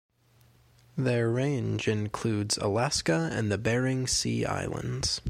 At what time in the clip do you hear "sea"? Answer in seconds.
4.07-4.45